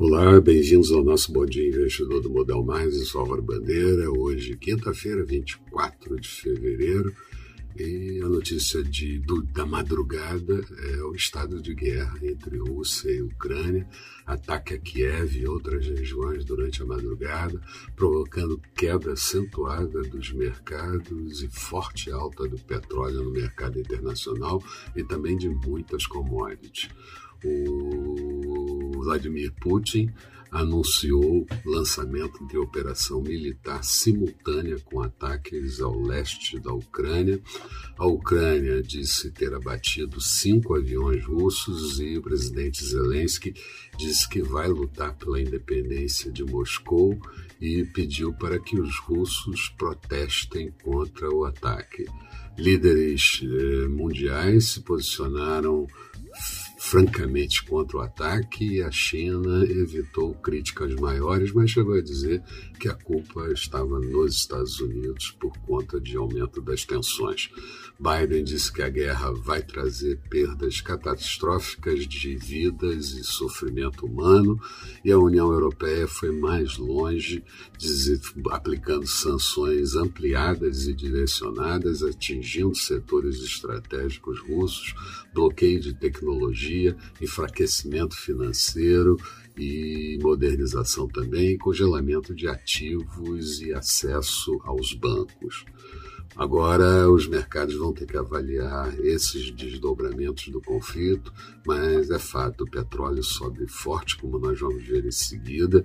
[0.00, 4.08] Olá, bem-vindos ao nosso Bom Dia Investidor do Modal Mais, sou Álvaro Bandeira.
[4.08, 7.12] Hoje, quinta-feira, 24 de fevereiro,
[7.76, 10.64] e a notícia de, do, da madrugada
[10.94, 13.88] é o estado de guerra entre Rússia e Ucrânia,
[14.24, 17.60] ataque a Kiev e outras regiões durante a madrugada,
[17.96, 24.62] provocando queda acentuada dos mercados e forte alta do petróleo no mercado internacional
[24.94, 26.88] e também de muitas commodities.
[27.44, 30.12] O Vladimir Putin
[30.50, 37.40] anunciou lançamento de operação militar simultânea com ataques ao leste da Ucrânia.
[37.96, 43.54] A Ucrânia disse ter abatido cinco aviões russos e o presidente Zelensky
[43.96, 47.18] disse que vai lutar pela independência de Moscou
[47.60, 52.06] e pediu para que os russos protestem contra o ataque.
[52.56, 55.86] Líderes eh, mundiais se posicionaram
[56.78, 62.40] francamente contra o ataque e a China evitou críticas maiores, mas chegou a dizer
[62.78, 67.50] que a culpa estava nos Estados Unidos por conta de aumento das tensões.
[67.98, 74.60] Biden disse que a guerra vai trazer perdas catastróficas de vidas e sofrimento humano,
[75.04, 77.42] e a União Europeia foi mais longe,
[78.52, 84.94] aplicando sanções ampliadas e direcionadas, atingindo setores estratégicos russos,
[85.34, 86.67] bloqueio de tecnologia,
[87.20, 89.16] enfraquecimento financeiro
[89.56, 95.64] e modernização também, congelamento de ativos e acesso aos bancos.
[96.36, 101.32] Agora, os mercados vão ter que avaliar esses desdobramentos do conflito,
[101.66, 105.82] mas é fato: o petróleo sobe forte, como nós vamos ver em seguida,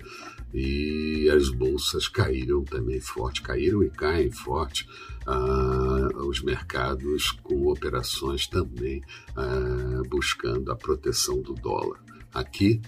[0.52, 4.88] e as bolsas caíram também forte caíram e caem forte.
[5.26, 9.02] Ah, os mercados com operações também
[9.34, 11.98] ah, buscando a proteção do dólar.
[12.34, 12.82] Aqui,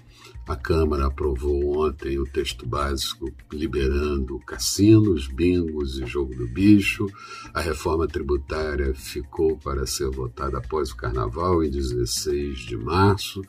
[0.49, 7.07] a Câmara aprovou ontem o texto básico liberando cassinos, bingos e jogo do bicho.
[7.55, 13.43] A reforma tributária ficou para ser votada após o Carnaval, em 16 de março.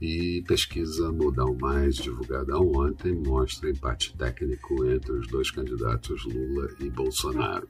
[0.00, 6.90] E pesquisa Mudar Mais, divulgada ontem, mostra empate técnico entre os dois candidatos Lula e
[6.90, 7.66] Bolsonaro.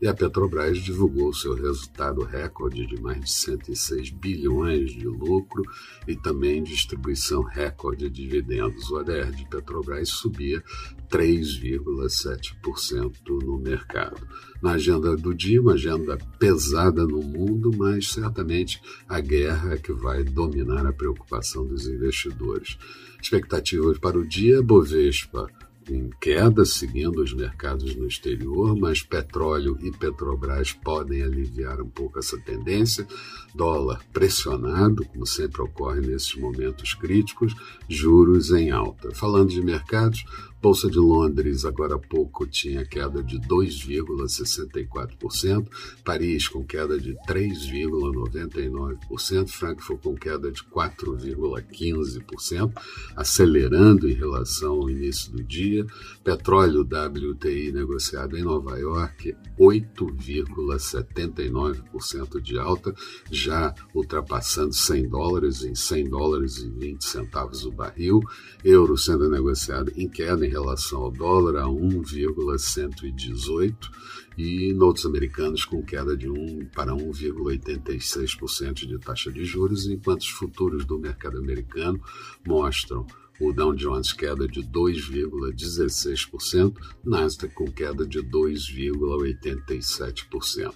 [0.00, 5.62] E a Petrobras divulgou seu resultado recorde de mais de 106 bilhões de lucro
[6.06, 8.90] e também distribuição recorde de dividendos.
[8.90, 10.62] O ADR de Petrobras subia
[11.10, 14.24] 3,7% no mercado.
[14.62, 20.22] Na agenda do dia, uma agenda pesada no mundo, mas certamente a guerra que vai
[20.22, 22.76] dominar a preocupação dos investidores.
[23.22, 25.48] Expectativas para o dia: Bovespa
[25.88, 32.18] em queda, seguindo os mercados no exterior, mas petróleo e Petrobras podem aliviar um pouco
[32.18, 33.06] essa tendência.
[33.54, 37.54] Dólar pressionado, como sempre ocorre nesses momentos críticos,
[37.88, 39.12] juros em alta.
[39.14, 40.24] Falando de mercados,
[40.62, 45.66] Bolsa de Londres, agora há pouco, tinha queda de 2,64%,
[46.04, 52.74] Paris com queda de 3,99%, Frankfurt com queda de 4,15%,
[53.16, 55.86] acelerando em relação ao início do dia,
[56.22, 62.94] petróleo WTI negociado em Nova York, 8,79% de alta,
[63.30, 68.20] já ultrapassando 100 dólares em 100 dólares e 20 centavos o barril,
[68.62, 73.90] euro sendo negociado em queda em relação ao dólar a 1,118
[74.36, 80.30] e notos americanos com queda de 1 para 1,86% de taxa de juros, enquanto os
[80.30, 82.00] futuros do mercado americano
[82.46, 83.06] mostram
[83.40, 90.74] o Dow Jones queda de 2,16%, Nasdaq com queda de 2,87%.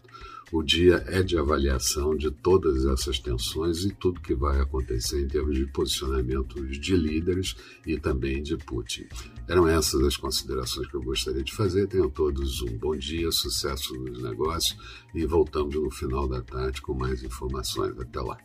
[0.50, 5.28] O dia é de avaliação de todas essas tensões e tudo que vai acontecer em
[5.28, 7.54] termos de posicionamentos de líderes
[7.86, 9.06] e também de Putin.
[9.46, 11.86] Eram essas as considerações que eu gostaria de fazer.
[11.86, 14.78] Tenham todos um bom dia, sucesso nos negócios
[15.14, 17.98] e voltamos no final da tarde com mais informações.
[17.98, 18.38] Até lá.